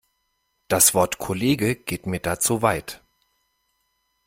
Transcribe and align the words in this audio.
Das 0.67 0.95
Wort 0.95 1.19
Kollege 1.19 1.75
geht 1.75 2.07
mir 2.07 2.19
da 2.19 2.39
zu 2.39 2.63
weit. 2.63 3.03